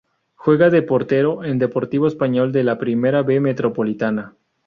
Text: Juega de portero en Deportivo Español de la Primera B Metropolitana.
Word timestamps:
Juega 0.33 0.71
de 0.71 0.81
portero 0.81 1.43
en 1.43 1.59
Deportivo 1.59 2.07
Español 2.07 2.51
de 2.51 2.63
la 2.63 2.79
Primera 2.79 3.21
B 3.21 3.39
Metropolitana. 3.39 4.35